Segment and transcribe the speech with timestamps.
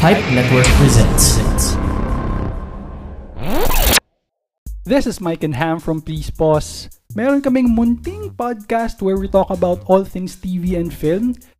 [0.00, 1.36] Pipe Network presents.
[4.88, 6.88] This is Mike and Ham from Please Pause.
[7.12, 11.36] Meron kaming munting podcast where we talk about all things TV and film.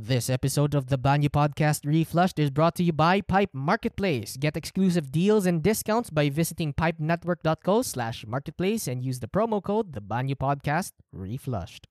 [0.00, 4.36] This episode of the Banyu Podcast Reflushed is brought to you by Pipe Marketplace.
[4.36, 9.94] Get exclusive deals and discounts by visiting pipenetwork.co slash marketplace and use the promo code
[9.94, 11.88] the Banyu Podcast Reflushed.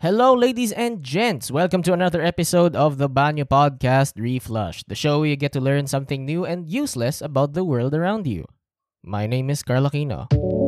[0.00, 1.48] Hello, ladies and gents.
[1.48, 5.60] Welcome to another episode of the Banyu Podcast Reflushed, the show where you get to
[5.60, 8.46] learn something new and useless about the world around you.
[9.04, 10.67] My name is Carl Aquino.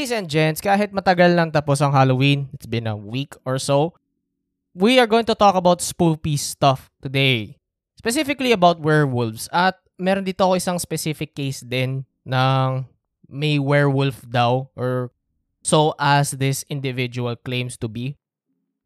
[0.00, 3.92] Ladies and gents, kahit matagal lang tapos ang Halloween, it's been a week or so,
[4.72, 7.60] we are going to talk about spooky stuff today.
[8.00, 9.44] Specifically about werewolves.
[9.52, 12.88] At meron dito ako isang specific case din ng
[13.28, 15.12] may werewolf daw or
[15.60, 18.16] so as this individual claims to be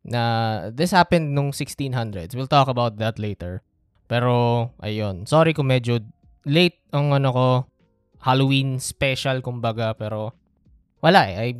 [0.02, 2.34] na this happened nung 1600s.
[2.34, 3.62] We'll talk about that later.
[4.10, 5.30] Pero, ayun.
[5.30, 6.02] Sorry kung medyo
[6.42, 7.46] late ang ano ko,
[8.18, 10.34] Halloween special kumbaga, pero
[11.04, 11.36] wala eh.
[11.36, 11.50] Ay,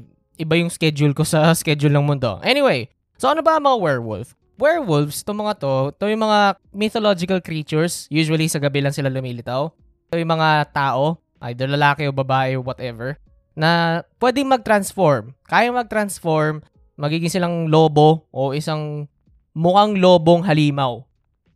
[0.41, 2.41] iba yung schedule ko sa schedule ng mundo.
[2.41, 2.89] Anyway,
[3.20, 4.33] so ano ba ang mga werewolf?
[4.56, 8.09] Werewolves, to mga to, to yung mga mythological creatures.
[8.09, 9.69] Usually sa gabi lang sila lumilitaw.
[10.09, 13.20] To yung mga tao, either lalaki o babae o whatever,
[13.53, 15.37] na pwedeng mag-transform.
[15.44, 16.65] Kaya mag-transform,
[16.97, 19.10] magiging silang lobo o isang
[19.53, 21.03] mukhang lobong halimaw.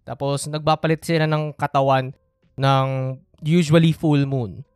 [0.03, 2.11] Tapos nagpapalit sila ng katawan
[2.59, 4.67] ng usually full moon.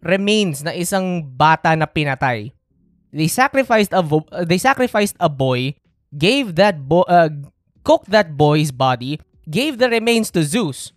[0.00, 2.56] remains na isang bata na pinatay.
[3.12, 5.74] They sacrificed a vo- uh, they sacrificed a boy,
[6.12, 7.32] gave that boy uh,
[7.80, 9.16] cooked that boy's body,
[9.48, 10.92] gave the remains to Zeus.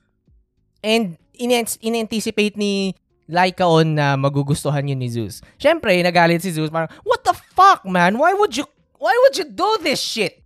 [0.84, 2.96] And in- in-anticipate ni
[3.32, 5.40] Lycaon na magugustuhan yun ni Zeus.
[5.56, 8.20] Siyempre, nagalit si Zeus, parang, what the fuck, man?
[8.20, 8.68] Why would you,
[9.00, 10.44] why would you do this shit?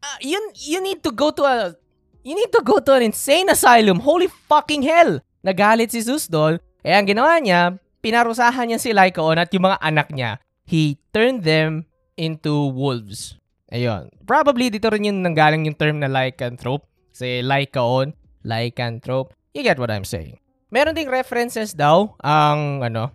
[0.00, 1.76] Uh, you, you need to go to a,
[2.24, 4.00] you need to go to an insane asylum.
[4.00, 5.20] Holy fucking hell!
[5.44, 6.56] Nagalit si Zeus doon.
[6.80, 10.40] Eh, ang ginawa niya, pinarusahan niya si Lycaon at yung mga anak niya.
[10.72, 11.84] He turned them
[12.16, 13.36] into wolves.
[13.68, 14.08] Ayun.
[14.24, 16.88] Probably dito rin yung nanggaling yung term na lycanthrope.
[17.12, 19.36] Kasi Lycaon, lycanthrope.
[19.52, 20.40] You get what I'm saying.
[20.72, 23.12] Meron ding references daw ang ano,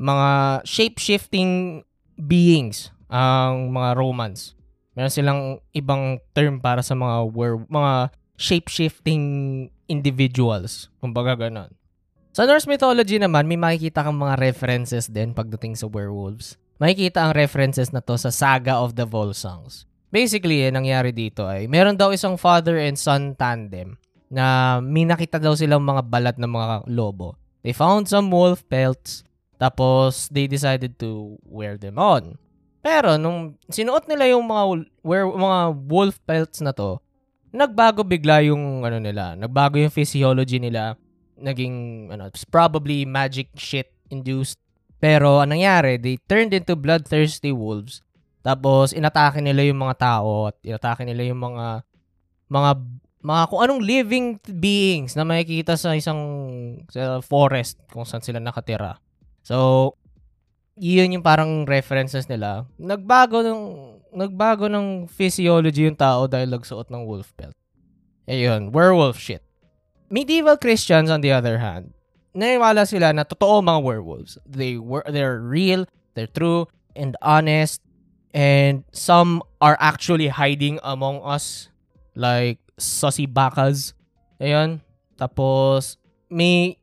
[0.00, 1.84] mga shape-shifting
[2.16, 4.56] beings ang mga Romans.
[4.96, 5.40] Meron silang
[5.76, 8.08] ibang term para sa mga were, mga
[8.40, 9.24] shape-shifting
[9.84, 10.88] individuals.
[11.04, 11.76] Kumbaga ganon.
[12.32, 16.56] Sa Norse mythology naman, may makikita kang mga references din pagdating sa werewolves.
[16.76, 19.88] Makikita ang references na to sa Saga of the Volsungs.
[20.12, 23.96] Basically, eh, nangyari dito ay meron daw isang father and son tandem
[24.28, 27.38] na may nakita daw silang mga balat ng mga lobo.
[27.64, 29.26] They found some wolf pelts,
[29.58, 32.38] tapos they decided to wear them on.
[32.84, 34.62] Pero nung sinuot nila yung mga
[35.02, 37.02] were, mga wolf pelts na to,
[37.50, 40.94] nagbago bigla yung ano nila, nagbago yung physiology nila,
[41.34, 44.60] naging ano, probably magic shit induced.
[44.96, 48.00] Pero anong nangyari, they turned into bloodthirsty wolves.
[48.40, 51.82] Tapos inatake nila yung mga tao at inatake nila yung mga
[52.46, 52.70] mga
[53.26, 56.20] mga kung anong living beings na makikita sa isang
[56.86, 59.02] sa forest kung saan sila nakatira.
[59.42, 59.98] So,
[60.78, 62.70] yun yung parang references nila.
[62.78, 63.62] Nagbago ng
[64.14, 67.56] nagbago ng physiology yung tao dahil nagsuot ng wolf pelt.
[68.30, 69.42] Ayun, werewolf shit.
[70.06, 71.95] Medieval Christians on the other hand,
[72.36, 74.36] naniwala sila na totoo mga werewolves.
[74.44, 77.80] They were they're real, they're true and honest
[78.36, 81.72] and some are actually hiding among us
[82.12, 83.96] like sussy bakas.
[84.36, 84.84] Ayun.
[85.16, 85.96] Tapos
[86.28, 86.76] may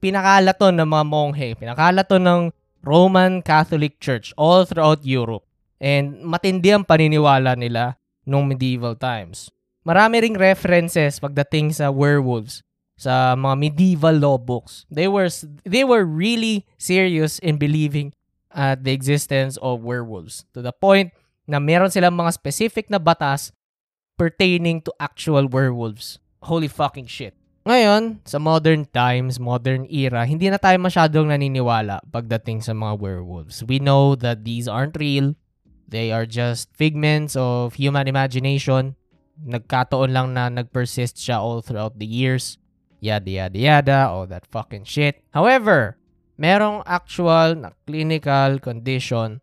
[0.00, 2.48] pinakalato ng mga monghe, pinakalato ng
[2.80, 5.44] Roman Catholic Church all throughout Europe.
[5.76, 9.52] And matindi ang paniniwala nila nung medieval times.
[9.84, 12.65] Marami ring references pagdating sa werewolves
[12.96, 14.88] sa mga medieval law books.
[14.88, 15.28] They were
[15.68, 18.16] they were really serious in believing
[18.56, 21.12] at the existence of werewolves to the point
[21.44, 23.52] na meron silang mga specific na batas
[24.16, 26.18] pertaining to actual werewolves.
[26.40, 27.36] Holy fucking shit.
[27.66, 33.66] Ngayon, sa modern times, modern era, hindi na tayo masyadong naniniwala pagdating sa mga werewolves.
[33.66, 35.34] We know that these aren't real.
[35.86, 38.94] They are just figments of human imagination.
[39.42, 42.56] Nagkataon lang na nag-persist siya all throughout the years.
[43.00, 45.20] Yada yada yada, all that fucking shit.
[45.30, 46.00] However,
[46.40, 49.40] merong actual na clinical condition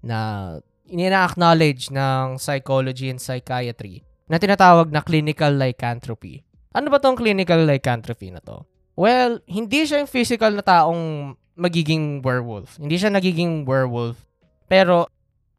[0.00, 0.56] na
[0.88, 6.42] ina-acknowledge ng psychology and psychiatry na tinatawag na clinical lycanthropy.
[6.74, 8.62] Ano ba tong clinical lycanthropy na to?
[8.94, 12.78] Well, hindi siya yung physical na taong magiging werewolf.
[12.78, 14.22] Hindi siya nagiging werewolf.
[14.70, 15.10] Pero,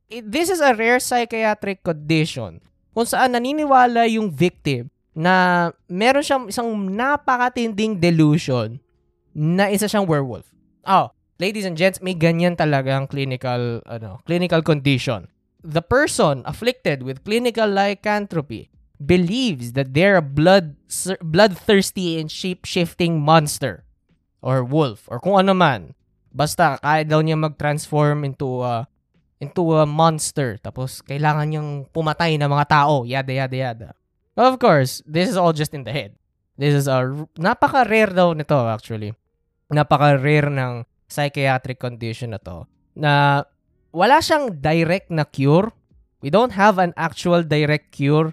[0.07, 6.69] this is a rare psychiatric condition kung saan naniniwala yung victim na meron siyang isang
[6.95, 8.79] napakatinding delusion
[9.35, 10.47] na isa siyang werewolf.
[10.87, 15.27] Oh, ladies and gents, may ganyan talagang clinical ano, clinical condition.
[15.61, 18.71] The person afflicted with clinical lycanthropy
[19.01, 20.77] believes that they're a blood
[21.21, 23.85] bloodthirsty and shape-shifting monster
[24.41, 25.93] or wolf or kung ano man.
[26.31, 28.87] Basta kaya daw niya mag-transform into a
[29.41, 33.89] into a monster tapos kailangan niyang pumatay ng mga tao, yada yada yada.
[34.37, 36.15] Of course, this is all just in the head.
[36.55, 37.03] This is a
[37.35, 39.11] napaka-rare daw nito actually.
[39.71, 42.63] Napaka-rare ng psychiatric condition na to
[42.95, 43.43] na
[43.91, 45.71] wala siyang direct na cure.
[46.23, 48.31] We don't have an actual direct cure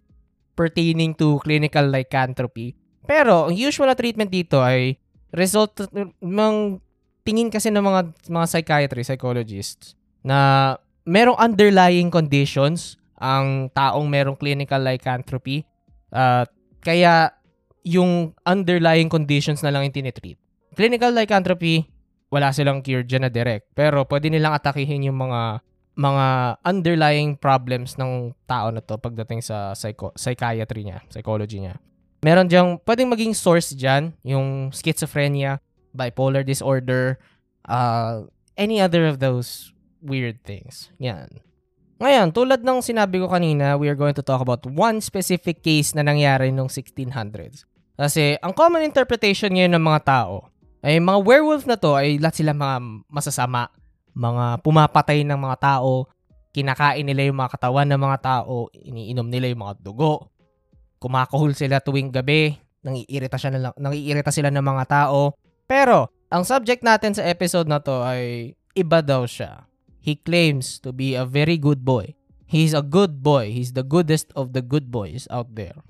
[0.54, 2.74] pertaining to clinical lycanthropy.
[3.06, 4.98] Pero, ang usual na treatment dito ay
[5.32, 5.88] result
[6.20, 6.54] ng
[7.24, 10.74] tingin kasi ng mga mga psychiatry, psychologists na
[11.08, 15.64] merong underlying conditions ang taong merong clinical lycanthropy.
[16.12, 16.44] Uh,
[16.80, 17.32] kaya
[17.84, 20.38] yung underlying conditions na lang yung tinitreat.
[20.76, 21.88] Clinical lycanthropy,
[22.28, 23.72] wala silang cure dyan na direct.
[23.72, 25.64] Pero pwede nilang atakihin yung mga
[25.98, 26.26] mga
[26.62, 31.74] underlying problems ng tao na to pagdating sa psycho- psychiatry niya, psychology niya.
[32.22, 35.58] Meron diyang, pwedeng maging source dyan, yung schizophrenia,
[35.90, 37.18] bipolar disorder,
[37.66, 38.22] uh,
[38.54, 40.94] any other of those weird things.
[41.02, 41.42] Yan.
[41.98, 45.98] Ngayon, tulad ng sinabi ko kanina, we are going to talk about one specific case
[45.98, 47.66] na nangyari noong 1600s.
[47.98, 50.46] Kasi, ang common interpretation ngayon ng mga tao,
[50.86, 52.78] ay mga werewolf na to ay lahat sila mga
[53.10, 53.66] masasama,
[54.14, 56.06] mga pumapatay ng mga tao,
[56.54, 60.30] kinakain nila yung mga katawan ng mga tao, iniinom nila yung mga dugo,
[61.02, 62.54] kumakahol sila tuwing gabi,
[62.86, 65.34] nangiirita, siya na, nangiirita sila ng mga tao.
[65.66, 69.67] Pero, ang subject natin sa episode na to ay iba daw siya.
[70.08, 72.16] He claims to be a very good boy.
[72.48, 73.52] He's a good boy.
[73.52, 75.84] He's the goodest of the good boys out there.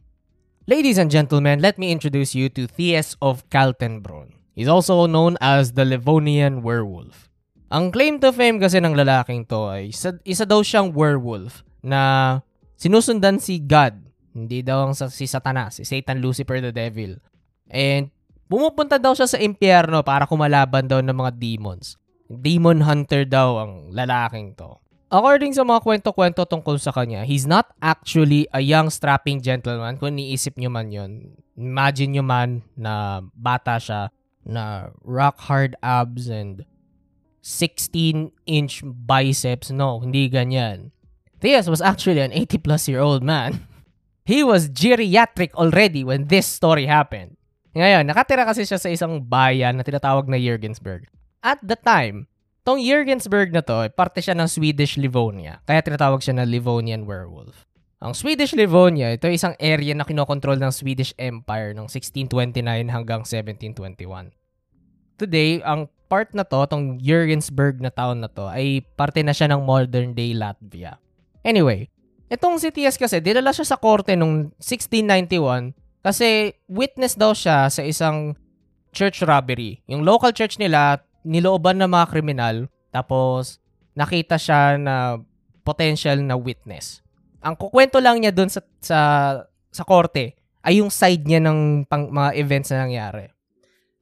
[0.67, 4.35] Ladies and gentlemen, let me introduce you to Thies of Kaltenbrunn.
[4.59, 7.31] He's also known as the Livonian Werewolf.
[7.71, 12.43] Ang claim to fame kasi ng lalaking to ay isa, isa daw siyang werewolf na
[12.75, 14.03] sinusundan si God.
[14.35, 17.23] Hindi daw ang si Satanas, si Satan Lucifer the Devil.
[17.71, 18.11] And
[18.51, 21.95] pumupunta daw siya sa impyerno para kumalaban daw ng mga demons.
[22.29, 24.77] Demon hunter daw ang lalaking to.
[25.09, 30.21] According sa mga kwento-kwento tungkol sa kanya, he's not actually a young strapping gentleman kung
[30.21, 31.33] niisip nyo man yon.
[31.57, 34.13] Imagine nyo man na bata siya
[34.45, 36.69] na rock hard abs and
[37.41, 39.73] 16-inch biceps.
[39.73, 40.93] No, hindi ganyan.
[41.41, 43.65] Theus was actually an 80-plus-year-old man.
[44.29, 47.41] He was geriatric already when this story happened.
[47.73, 51.09] Ngayon, nakatira kasi siya sa isang bayan na tinatawag na Jürgensburg.
[51.43, 52.27] At the time,
[52.69, 55.65] Tong Jürgensberg na to, parte siya ng Swedish Livonia.
[55.65, 57.65] Kaya tinatawag siya na Livonian werewolf.
[57.97, 62.61] Ang Swedish Livonia, ito ay isang area na kinokontrol ng Swedish Empire noong 1629
[62.93, 64.37] hanggang 1721.
[65.17, 69.49] Today, ang part na to, tong Jürgensberg na town na to, ay parte na siya
[69.49, 71.01] ng modern day Latvia.
[71.49, 71.89] Anyway,
[72.29, 73.01] itong si T.S.
[73.01, 75.73] kasi, dinala siya sa korte noong 1691
[76.05, 78.37] kasi witness daw siya sa isang
[78.93, 79.81] church robbery.
[79.89, 82.57] Yung local church nila, nilooban ng mga kriminal,
[82.91, 83.59] tapos
[83.95, 85.19] nakita siya na
[85.67, 87.05] potential na witness.
[87.43, 89.01] Ang kukwento lang niya doon sa, sa,
[89.71, 93.31] sa korte ay yung side niya ng pang, mga events na nangyari.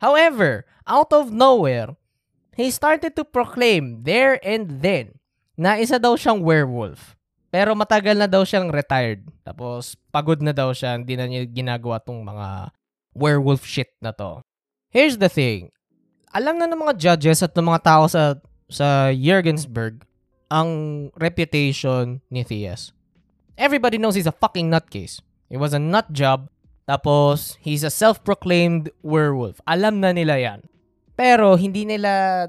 [0.01, 1.97] However, out of nowhere,
[2.57, 5.21] he started to proclaim there and then
[5.57, 7.17] na isa daw siyang werewolf.
[7.49, 9.25] Pero matagal na daw siyang retired.
[9.41, 12.73] Tapos pagod na daw siya, hindi na niya ginagawa tong mga
[13.17, 14.45] werewolf shit na to.
[14.93, 15.73] Here's the thing
[16.33, 20.03] alam na ng mga judges at ng mga tao sa sa Jurgensburg
[20.51, 20.71] ang
[21.19, 22.95] reputation ni Theus.
[23.57, 25.23] Everybody knows he's a fucking nutcase.
[25.49, 26.51] He was a nut job.
[26.87, 29.59] Tapos, he's a self-proclaimed werewolf.
[29.67, 30.61] Alam na nila yan.
[31.19, 32.47] Pero, hindi nila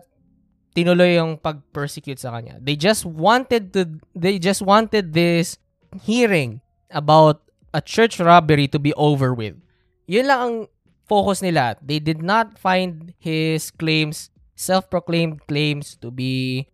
[0.77, 2.62] tinuloy yung pag-persecute sa kanya.
[2.62, 5.57] They just wanted to, they just wanted this
[6.05, 6.62] hearing
[6.93, 7.41] about
[7.74, 9.57] a church robbery to be over with.
[10.05, 10.55] Yun lang ang
[11.07, 11.79] focus nila.
[11.79, 16.67] They did not find his claims, self-proclaimed claims to be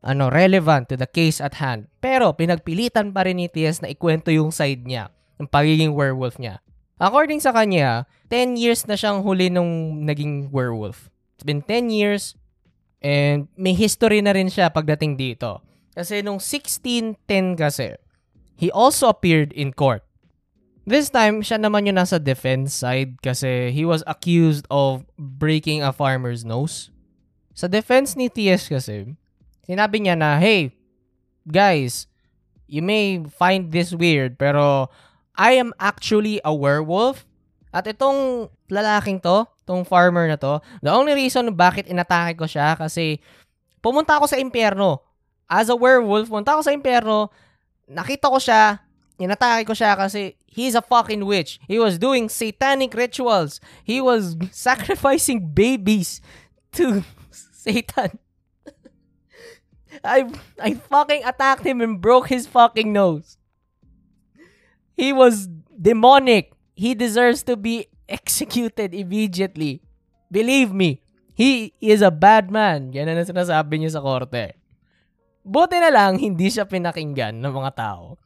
[0.00, 1.90] ano relevant to the case at hand.
[2.00, 3.84] Pero pinagpilitan pa rin ni T.S.
[3.84, 6.64] na ikwento yung side niya, yung pagiging werewolf niya.
[7.00, 11.08] According sa kanya, 10 years na siyang huli nung naging werewolf.
[11.36, 12.36] It's been 10 years
[13.00, 15.64] and may history na rin siya pagdating dito.
[15.96, 17.96] Kasi nung 1610 kasi,
[18.60, 20.04] he also appeared in court
[20.90, 25.94] This time, siya naman yung nasa defense side kasi he was accused of breaking a
[25.94, 26.90] farmer's nose.
[27.54, 29.14] Sa defense ni TS kasi,
[29.62, 30.74] sinabi niya na, hey,
[31.46, 32.10] guys,
[32.66, 34.90] you may find this weird, pero
[35.38, 37.22] I am actually a werewolf.
[37.70, 42.74] At itong lalaking to, tong farmer na to, the only reason bakit inatake ko siya
[42.74, 43.22] kasi
[43.78, 45.06] pumunta ako sa impyerno.
[45.46, 47.30] As a werewolf, pumunta ako sa impyerno,
[47.86, 48.82] nakita ko siya,
[49.20, 51.60] inatake ko siya kasi he's a fucking witch.
[51.68, 53.60] He was doing satanic rituals.
[53.84, 56.24] He was sacrificing babies
[56.80, 57.04] to
[57.52, 58.16] Satan.
[60.04, 63.36] I I fucking attacked him and broke his fucking nose.
[64.96, 66.56] He was demonic.
[66.72, 69.84] He deserves to be executed immediately.
[70.32, 71.04] Believe me,
[71.36, 72.92] he is a bad man.
[72.96, 74.56] Yan na sinasabi niya sa korte.
[75.40, 78.20] Buti na lang, hindi siya pinakinggan ng mga tao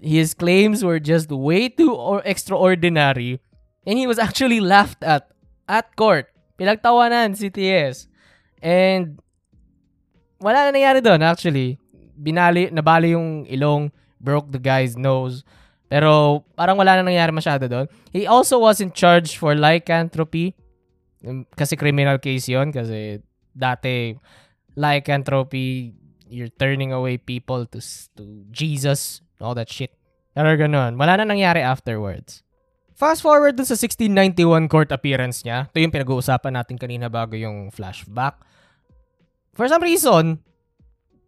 [0.00, 3.40] his claims were just way too or extraordinary
[3.86, 5.30] and he was actually laughed at
[5.68, 6.28] at court.
[6.58, 8.06] Pinagtawanan si TS.
[8.62, 9.18] And
[10.40, 11.80] wala na nangyari doon actually.
[12.14, 13.90] Binali, nabali yung ilong,
[14.20, 15.42] broke the guy's nose.
[15.90, 17.86] Pero parang wala na nangyari masyado doon.
[18.12, 20.54] He also was in charge for lycanthropy.
[21.24, 23.24] Mm, kasi criminal case yon kasi
[23.56, 24.20] dati
[24.76, 25.96] lycanthropy
[26.28, 27.80] you're turning away people to
[28.12, 29.94] to Jesus all that shit.
[30.34, 30.98] Pero ganun.
[30.98, 32.42] Wala na nangyari afterwards.
[32.94, 35.66] Fast forward dun sa 1691 court appearance niya.
[35.70, 38.38] Ito yung pinag-uusapan natin kanina bago yung flashback.
[39.54, 40.42] For some reason,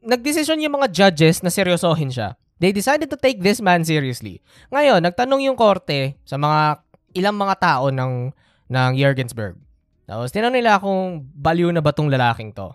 [0.02, 2.38] nagdesisyon yung mga judges na seryosohin siya.
[2.62, 4.40] They decided to take this man seriously.
[4.70, 6.80] Ngayon, nagtanong yung korte sa mga
[7.18, 8.32] ilang mga tao ng
[8.66, 9.58] ng Jurgensburg.
[10.06, 12.70] Tapos tinanong nila kung baliw na ba tong lalaking to.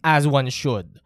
[0.00, 1.02] As one should.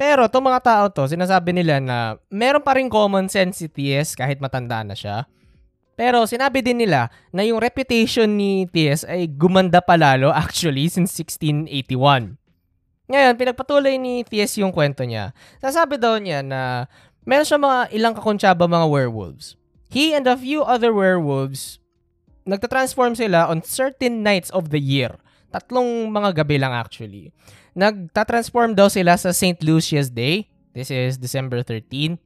[0.00, 4.16] Pero itong mga tao to, sinasabi nila na meron pa rin common sense si TS
[4.16, 5.28] kahit matanda na siya.
[5.92, 11.12] Pero sinabi din nila na yung reputation ni TS ay gumanda pa lalo actually since
[11.12, 12.40] 1681.
[13.12, 15.36] Ngayon, pinagpatuloy ni TS yung kwento niya.
[15.60, 16.88] Sasabi daw niya na
[17.28, 19.60] meron siya mga ilang kakonsyaba mga werewolves.
[19.92, 21.76] He and a few other werewolves,
[22.48, 25.20] nagtatransform sila on certain nights of the year.
[25.50, 27.34] Tatlong mga gabi lang actually
[27.74, 29.58] nagta-transform daw sila sa St.
[29.62, 30.50] Lucia's Day.
[30.74, 32.18] This is December 13.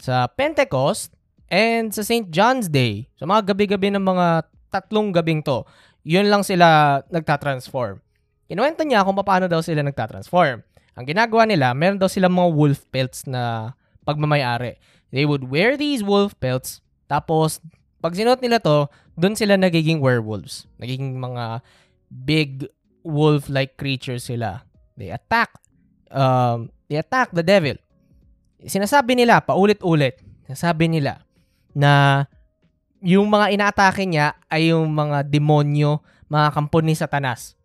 [0.00, 1.12] Sa Pentecost
[1.52, 2.28] and sa St.
[2.32, 3.08] John's Day.
[3.20, 5.66] Sa mga gabi-gabi ng mga tatlong gabing to,
[6.06, 8.00] yun lang sila nagta-transform.
[8.48, 10.64] Kinuwento niya kung paano daw sila nagta-transform.
[10.96, 14.80] Ang ginagawa nila, meron daw silang mga wolf pelts na pagmamayari.
[15.10, 17.62] They would wear these wolf pelts, tapos
[18.00, 18.88] pag sinuot nila to,
[19.18, 20.66] doon sila nagiging werewolves.
[20.80, 21.62] Nagiging mga
[22.10, 22.66] big
[23.06, 24.66] wolf-like creatures sila.
[24.98, 25.54] They attack
[26.12, 27.78] um, they attack the devil.
[28.60, 30.20] Sinasabi nila paulit-ulit.
[30.44, 31.24] Sinasabi nila
[31.72, 32.26] na
[33.00, 37.56] yung mga inaatake niya ay yung mga demonyo, mga kampo ni Satanas.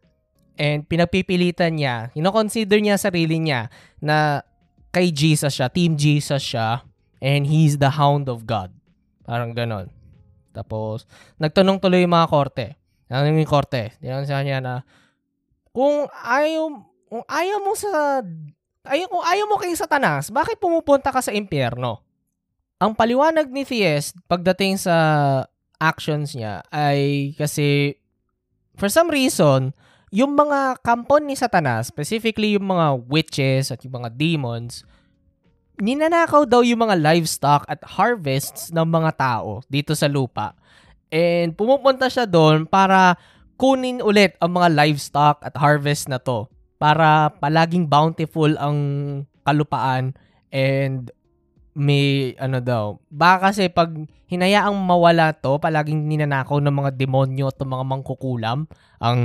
[0.56, 3.68] And pinagpipilitan niya, ino-consider niya sarili niya
[4.00, 4.40] na
[4.96, 6.88] kay Jesus siya, Team Jesus siya,
[7.20, 8.72] and he's the hound of God.
[9.28, 9.92] Parang ganon.
[10.56, 11.04] Tapos,
[11.36, 12.80] nagtanong tuloy yung mga korte.
[13.10, 13.94] Ano yung korte?
[14.02, 14.74] Tinanong sa kanya na,
[15.76, 18.24] kung ayaw, kung ayaw mo sa,
[18.88, 22.02] ayaw, kung ayaw mo kay Satanas, bakit pumupunta ka sa impyerno?
[22.82, 24.96] Ang paliwanag ni Theist pagdating sa
[25.80, 28.00] actions niya ay kasi
[28.76, 29.72] for some reason,
[30.12, 34.84] yung mga kampon ni Satanas, specifically yung mga witches at yung mga demons,
[35.80, 40.56] ninanakaw daw yung mga livestock at harvests ng mga tao dito sa lupa.
[41.16, 43.16] And pumupunta siya doon para
[43.56, 48.78] kunin ulit ang mga livestock at harvest na to para palaging bountiful ang
[49.48, 50.12] kalupaan
[50.52, 51.16] and
[51.72, 53.00] may ano daw.
[53.08, 53.96] Baka kasi pag
[54.28, 58.68] hinayaang mawala to, palaging ninanakaw ng mga demonyo at mga mangkukulam
[59.00, 59.20] ang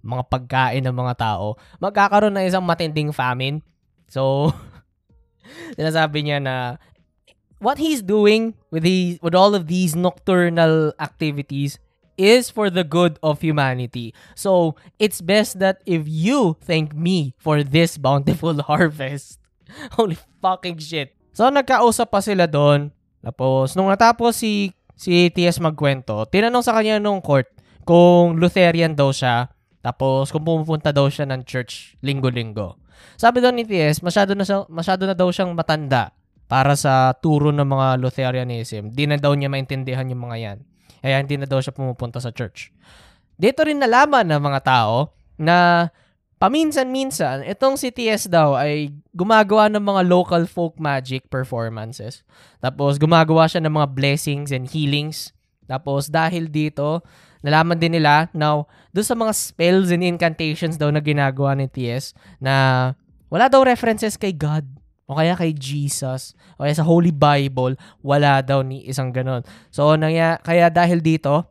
[0.00, 3.60] mga pagkain ng mga tao, magkakaroon ng isang matinding famine.
[4.06, 4.54] So,
[5.78, 6.78] sinasabi niya na
[7.60, 11.78] what he's doing with these with all of these nocturnal activities
[12.20, 14.12] is for the good of humanity.
[14.36, 19.40] So, it's best that if you thank me for this bountiful harvest.
[19.96, 21.16] Holy fucking shit.
[21.32, 22.92] So, nagkausap pa sila doon.
[23.24, 25.56] Tapos, nung natapos si si T.S.
[25.64, 27.48] magkwento, tinanong sa kanya nung court
[27.88, 29.48] kung Lutheran daw siya.
[29.80, 32.76] Tapos, kung pumupunta daw siya ng church linggo-linggo.
[33.16, 36.12] Sabi daw ni T.S., masyado na, siya, masyado na daw siyang matanda
[36.50, 38.90] para sa turo ng mga Lutheranism.
[38.90, 40.58] Di na daw niya maintindihan yung mga yan.
[40.98, 42.74] Kaya hindi na daw siya pumupunta sa church.
[43.38, 45.88] Dito rin nalaman ng mga tao na
[46.42, 52.26] paminsan-minsan, itong si TS daw ay gumagawa ng mga local folk magic performances.
[52.58, 55.30] Tapos gumagawa siya ng mga blessings and healings.
[55.70, 57.06] Tapos dahil dito,
[57.46, 62.12] nalaman din nila now doon sa mga spells and incantations daw na ginagawa ni TS
[62.42, 62.90] na
[63.30, 64.79] wala daw references kay God
[65.10, 69.42] o kaya kay Jesus, o kaya sa Holy Bible, wala daw ni isang ganon.
[69.74, 71.50] So, naya, kaya dahil dito,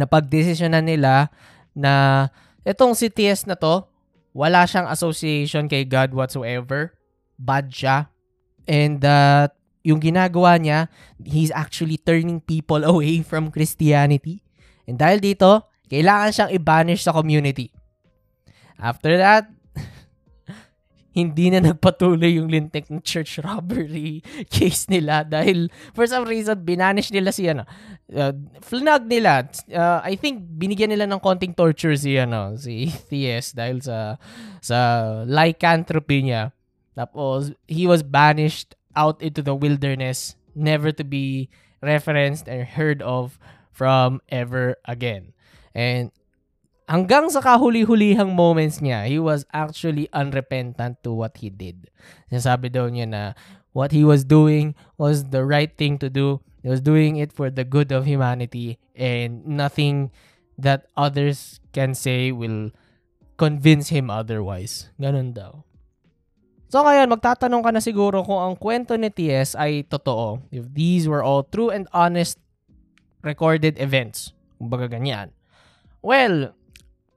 [0.00, 1.28] napagdesisyonan nila
[1.76, 2.24] na
[2.64, 3.84] itong si TS na to,
[4.32, 6.96] wala siyang association kay God whatsoever.
[7.36, 8.08] Bad siya.
[8.64, 9.52] And uh,
[9.84, 10.88] yung ginagawa niya,
[11.20, 14.40] he's actually turning people away from Christianity.
[14.88, 17.76] And dahil dito, kailangan siyang i-banish sa community.
[18.80, 19.52] After that,
[21.10, 24.22] hindi na nagpatuloy yung lintik ng church robbery
[24.54, 27.66] case nila dahil for some reason binanish nila si ano
[28.14, 29.46] uh, flinag nila.
[29.70, 34.18] Uh, I think binigyan nila ng konting torture si ano si Thies dahil sa
[34.62, 34.78] sa
[35.26, 36.54] lycanthropy niya.
[36.94, 41.48] Tapos he was banished out into the wilderness never to be
[41.80, 43.38] referenced and heard of
[43.70, 45.32] from ever again.
[45.72, 46.10] And
[46.90, 51.86] hanggang sa kahuli-hulihang moments niya, he was actually unrepentant to what he did.
[52.26, 53.22] Sinasabi daw niya na
[53.70, 56.42] what he was doing was the right thing to do.
[56.66, 60.10] He was doing it for the good of humanity and nothing
[60.58, 62.74] that others can say will
[63.38, 64.90] convince him otherwise.
[64.98, 65.62] Ganun daw.
[66.70, 69.54] So ngayon, magtatanong ka na siguro kung ang kwento ni T.S.
[69.54, 70.42] ay totoo.
[70.50, 72.38] If these were all true and honest
[73.22, 74.34] recorded events.
[74.60, 75.32] Kumbaga ganyan.
[76.04, 76.54] Well,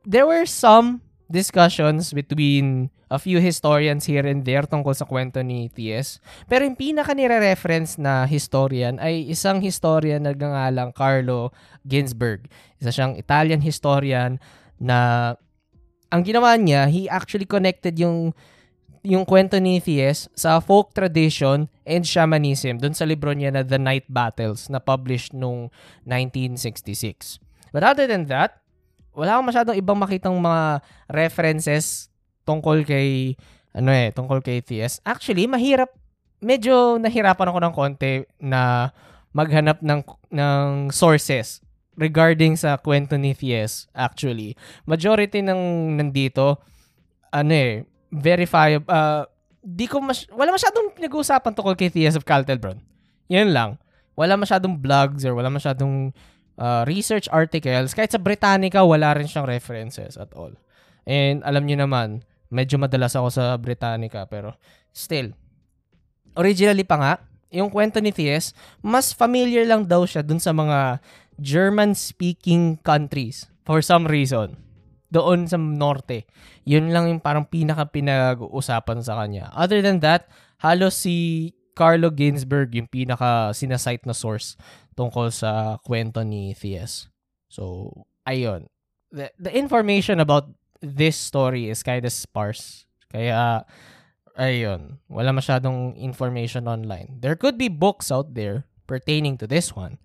[0.04, 5.70] there were some discussions between a few historians here and there tungkol sa kwento ni
[5.70, 6.18] T.S.
[6.50, 11.54] Pero yung pinaka nire-reference na historian ay isang historian na nagngangalang Carlo
[11.86, 12.50] Ginzburg.
[12.82, 14.42] Isa siyang Italian historian
[14.82, 15.34] na
[16.10, 18.34] ang ginawa niya, he actually connected yung
[19.04, 20.32] yung kwento ni T.S.
[20.32, 25.36] sa folk tradition and shamanism dun sa libro niya na The Night Battles na published
[25.36, 25.68] nung
[26.08, 27.44] 1966.
[27.76, 28.63] But other than that,
[29.14, 32.10] wala akong masyadong ibang makitang mga references
[32.44, 33.38] tungkol kay
[33.74, 35.02] ano eh, tungkol kay TS.
[35.02, 35.90] Actually, mahirap
[36.44, 38.92] medyo nahirapan ako ng konti na
[39.34, 41.64] maghanap ng ng sources
[41.98, 44.54] regarding sa kwento ni TS actually.
[44.86, 46.62] Majority ng nandito
[47.34, 49.26] ano eh, verifiable uh,
[49.64, 52.78] di ko mas wala masyadong pinag-uusapan tungkol kay TS of Caltelbron.
[53.32, 53.82] Yan lang.
[54.14, 56.14] Wala masyadong vlogs or wala masyadong
[56.58, 60.54] uh, research articles, kahit sa Britannica, wala rin siyang references at all.
[61.04, 64.56] And alam niyo naman, medyo madalas ako sa Britannica, pero
[64.94, 65.34] still,
[66.38, 67.14] originally pa nga,
[67.54, 70.98] yung kwento ni Thies, mas familiar lang daw siya dun sa mga
[71.38, 74.58] German-speaking countries for some reason.
[75.14, 76.26] Doon sa norte.
[76.66, 79.54] Yun lang yung parang pinaka pinag-uusapan sa kanya.
[79.54, 80.26] Other than that,
[80.58, 84.58] halos si Carlo Ginsberg yung pinaka sinasite na source
[84.94, 87.10] tungkol sa kwento ni Thies.
[87.50, 88.70] So, ayun.
[89.14, 90.50] The, the information about
[90.82, 92.86] this story is kind of sparse.
[93.14, 93.66] Kaya,
[94.38, 97.22] ayun, wala masyadong information online.
[97.22, 100.02] There could be books out there pertaining to this one.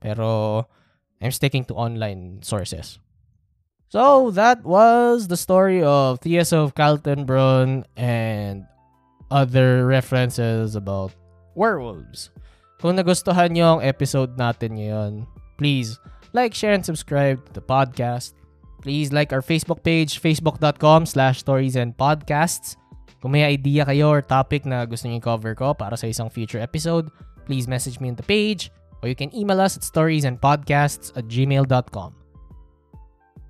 [0.00, 0.64] Pero,
[1.20, 2.98] I'm sticking to online sources.
[3.88, 6.52] So, that was the story of T.S.
[6.52, 8.66] of Kaltenbrunn and
[9.30, 11.12] other references about
[11.54, 12.30] werewolves.
[12.76, 15.12] Kung nagustuhan nyo ang episode natin ngayon,
[15.56, 15.96] please
[16.36, 18.36] like, share, and subscribe to the podcast.
[18.84, 22.76] Please like our Facebook page, facebook.com slash stories and podcasts.
[23.24, 26.60] Kung may idea kayo or topic na gusto niyo cover ko para sa isang future
[26.60, 27.08] episode,
[27.48, 28.68] please message me on the page
[29.00, 32.12] or you can email us at storiesandpodcasts at gmail.com.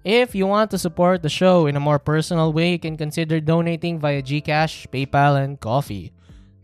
[0.07, 3.43] If you want to support the show in a more personal way, you can consider
[3.43, 6.15] donating via GCash, PayPal, and Coffee.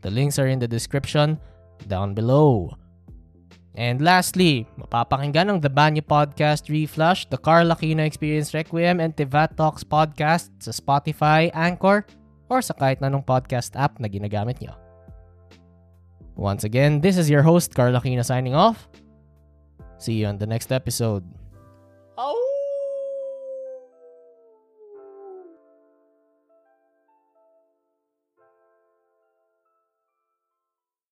[0.07, 1.43] The links are in the description
[1.89, 2.75] down below.
[3.73, 9.57] And lastly, mapapakinggan ang The Banyo Podcast Reflush, the Carl Aquino Experience Requiem, and Tivat
[9.57, 12.05] Talks Podcast sa Spotify, Anchor,
[12.53, 14.77] or sa kahit na anong podcast app na ginagamit nyo.
[16.37, 18.93] Once again, this is your host, Carl Aquino signing off.
[19.97, 21.25] See you on the next episode.
[22.21, 22.52] Oh!